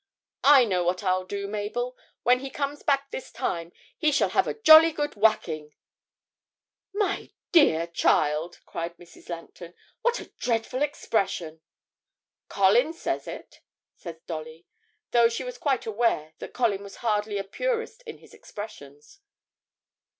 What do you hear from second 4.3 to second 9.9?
a jolly good whacking!' 'My dear child,' cried Mrs. Langton,